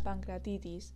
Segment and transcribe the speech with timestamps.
[0.00, 0.94] pancreatitis.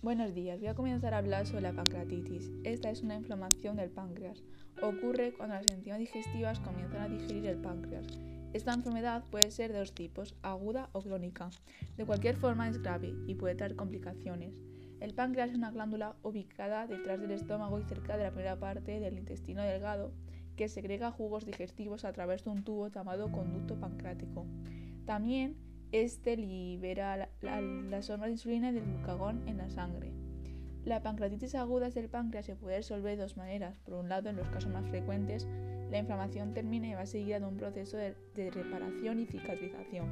[0.00, 2.50] Buenos días, voy a comenzar a hablar sobre la pancreatitis.
[2.64, 4.42] Esta es una inflamación del páncreas.
[4.80, 8.06] Ocurre cuando las enzimas digestivas comienzan a digerir el páncreas.
[8.52, 11.50] Esta enfermedad puede ser de dos tipos, aguda o crónica.
[11.96, 14.54] De cualquier forma es grave y puede traer complicaciones.
[15.00, 19.00] El páncreas es una glándula ubicada detrás del estómago y cerca de la primera parte
[19.00, 20.12] del intestino delgado
[20.56, 24.46] que segrega jugos digestivos a través de un tubo llamado conducto pancreático.
[25.06, 25.56] También
[25.92, 30.12] este libera la, la, de insulina y del glucagón en la sangre.
[30.84, 33.78] La pancreatitis aguda del páncreas se puede resolver de dos maneras.
[33.84, 35.46] Por un lado, en los casos más frecuentes,
[35.90, 38.14] la inflamación termina y va seguida de un proceso de,
[38.50, 40.06] reparación y cicatrización.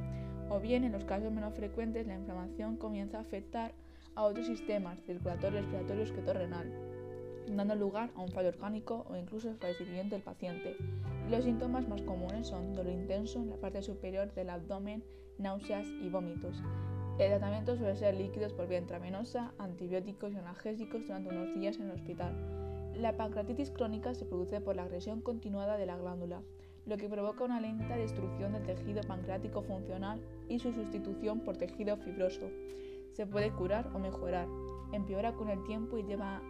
[0.49, 3.73] O bien, en los casos menos frecuentes, la inflamación comienza a afectar
[4.15, 6.71] a otros sistemas circulatorio, respiratorio y renal,
[7.55, 10.75] dando lugar a un fallo orgánico o incluso el fallecimiento del paciente.
[11.29, 15.03] Los síntomas más comunes son dolor intenso en la parte superior del abdomen,
[15.37, 16.61] náuseas y vómitos.
[17.19, 21.85] El tratamiento suele ser líquidos por vía intravenosa, antibióticos y analgésicos durante unos días en
[21.85, 22.35] el hospital.
[22.95, 26.41] La pancreatitis crónica se produce por la agresión continuada de la glándula,
[26.85, 31.97] lo que provoca una lenta destrucción del tejido pancreático funcional y su sustitución por tejido
[31.97, 32.49] fibroso.
[33.13, 34.47] Se puede curar o mejorar,
[34.93, 36.41] empeora con el tiempo y lleva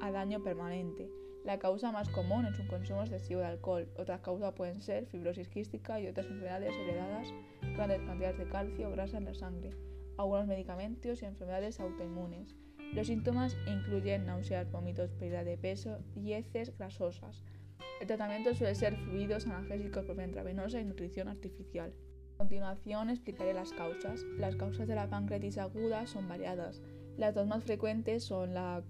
[0.00, 1.10] a daño permanente.
[1.44, 3.86] La causa más común es un consumo excesivo de alcohol.
[3.98, 7.28] Otras causas pueden ser fibrosis quística y otras enfermedades heredadas,
[7.76, 9.70] grandes cantidades de calcio o grasa en la sangre,
[10.16, 12.54] algunos medicamentos y enfermedades autoinmunes.
[12.94, 17.42] Los síntomas incluyen náuseas, vómitos, pérdida de peso y heces grasosas.
[18.00, 21.92] El tratamiento suele ser fluidos analgésicos por vía intravenosa y nutrición artificial.
[22.34, 24.22] A continuación explicaré las causas.
[24.38, 26.82] Las causas de la pancreatitis aguda son variadas.
[27.16, 28.82] Las dos más frecuentes son la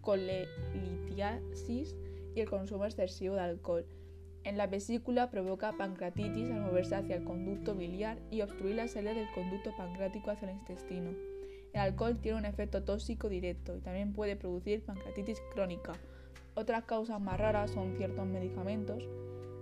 [0.00, 1.96] colelitiasis
[2.34, 3.86] y el consumo excesivo de alcohol.
[4.44, 9.14] En la vesícula provoca pancreatitis al moverse hacia el conducto biliar y obstruir la salida
[9.14, 11.10] del conducto pancreático hacia el intestino.
[11.72, 15.92] El alcohol tiene un efecto tóxico directo y también puede producir pancreatitis crónica.
[16.54, 19.06] Otras causas más raras son ciertos medicamentos,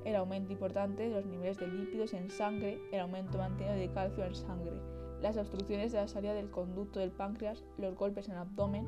[0.05, 4.25] el aumento importante de los niveles de lípidos en sangre, el aumento mantenido de calcio
[4.25, 4.73] en sangre,
[5.21, 8.87] las obstrucciones de la salida del conducto del páncreas, los golpes en el abdomen,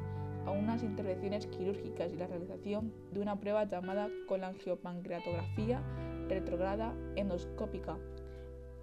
[0.48, 5.82] a unas intervenciones quirúrgicas y la realización de una prueba llamada colangiopancreatografía
[6.26, 7.98] retrograda endoscópica,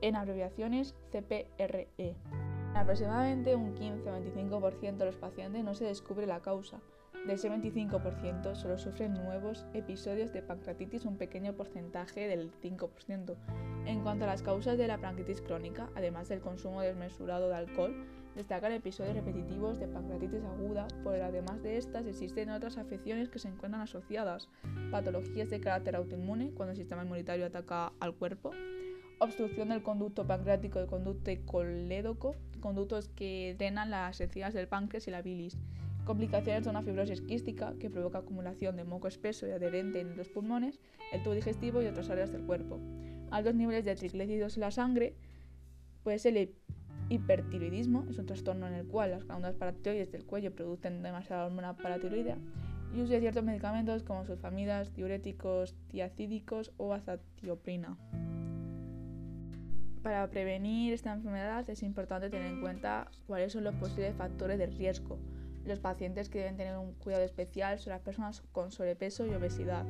[0.01, 1.89] en abreviaciones CPRE.
[1.97, 6.81] En aproximadamente un 15 o 25% de los pacientes no se descubre la causa.
[7.25, 13.35] De ese 25% solo sufren nuevos episodios de pancreatitis un pequeño porcentaje del 5%.
[13.87, 17.95] En cuanto a las causas de la pancreatitis crónica, además del consumo desmesurado de alcohol,
[18.35, 23.47] Destacan episodios repetitivos de pancreatitis aguda, pero además de estas existen otras afecciones que se
[23.47, 24.49] encuentran asociadas,
[24.91, 28.51] patologías de carácter autoinmune cuando el sistema inmunitario ataca al cuerpo,
[29.19, 35.11] obstrucción del conducto pancreático y conducto colédoco, conductos que drenan las enzimas del páncreas y
[35.11, 35.57] la bilis,
[36.03, 40.27] complicaciones de una fibrosis quística que provoca acumulación de moco espeso y adherente en los
[40.27, 40.81] pulmones,
[41.13, 42.81] el tubo digestivo y otras áreas del cuerpo,
[43.31, 45.15] altos niveles de triglicéridos en la sangre,
[46.03, 46.49] puede ser
[47.09, 51.77] Hipertiroidismo es un trastorno en el cual las glándulas paratiroides del cuello producen demasiada hormona
[51.77, 52.37] paratiroidea
[52.95, 57.97] y uso de ciertos medicamentos como sulfamidas, diuréticos, tiacídicos o azatioprina.
[60.01, 64.67] Para prevenir esta enfermedad es importante tener en cuenta cuáles son los posibles factores de
[64.67, 65.17] riesgo.
[65.65, 69.83] Los pacientes que deben tener un cuidado especial son las personas con sobrepeso y obesidad,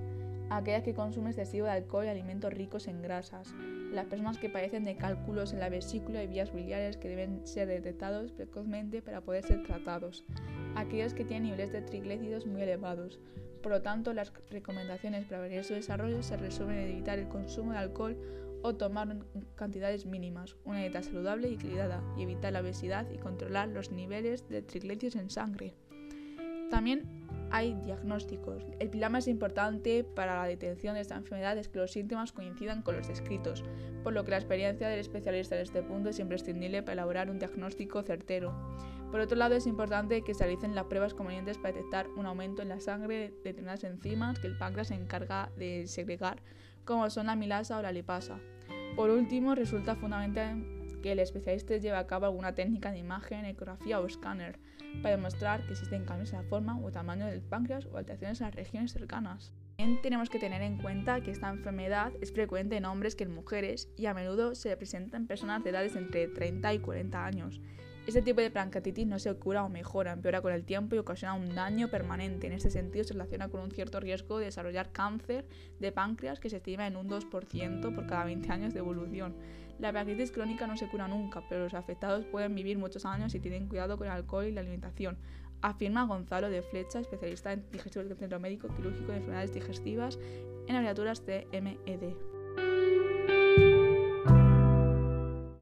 [0.50, 3.54] aquellas que consumen excesivo de alcohol y alimentos ricos en grasas,
[3.92, 7.68] las personas que padecen de cálculos en la vesícula y vías biliares que deben ser
[7.68, 10.26] detectados precozmente para poder ser tratados,
[10.76, 13.20] aquellos que tienen niveles de triglicéridos muy elevados.
[13.62, 17.72] Por lo tanto, las recomendaciones para prevenir su desarrollo se resumen en evitar el consumo
[17.72, 18.18] de alcohol
[18.62, 19.18] o tomar
[19.56, 24.48] cantidades mínimas, una dieta saludable y equilibrada, y evitar la obesidad y controlar los niveles
[24.50, 25.76] de triglicéridos en sangre.
[26.70, 27.25] También
[27.56, 28.66] hay diagnósticos.
[28.80, 32.82] El pilar más importante para la detención de esta enfermedad es que los síntomas coincidan
[32.82, 33.64] con los descritos,
[34.04, 37.40] por lo que la experiencia del especialista en este punto es imprescindible para elaborar un
[37.40, 38.54] diagnóstico certero.
[39.10, 42.62] Por otro lado, es importante que se realicen las pruebas convenientes para detectar un aumento
[42.62, 46.42] en la sangre de determinadas enzimas que el páncreas se encarga de segregar,
[46.84, 48.38] como son la milasa o la lipasa.
[48.98, 50.75] Por último, resulta fundamental
[51.06, 54.58] que el especialista lleve a cabo alguna técnica de imagen, ecografía o escáner
[55.04, 58.48] para demostrar que existen cambios en la forma o tamaño del páncreas o alteraciones en
[58.48, 59.54] las regiones cercanas.
[59.78, 63.36] También tenemos que tener en cuenta que esta enfermedad es frecuente en hombres que en
[63.36, 67.62] mujeres y a menudo se presenta en personas de edades entre 30 y 40 años
[68.06, 71.34] Este tipo de pancreatitis no se cura o mejora, empeora con el tiempo y ocasiona
[71.34, 72.46] un daño permanente.
[72.46, 75.48] En este sentido, se relaciona con un cierto riesgo de desarrollar cáncer
[75.80, 79.36] de páncreas que se estima en un 2% por cada 20 años de evolución.
[79.80, 83.40] La pancreatitis crónica no se cura nunca, pero los afectados pueden vivir muchos años si
[83.40, 85.18] tienen cuidado con el alcohol y la alimentación,
[85.62, 90.20] afirma Gonzalo de Flecha, especialista en digestivo del Centro Médico Quirúrgico de Enfermedades Digestivas
[90.68, 92.35] en abreviaturas de MED.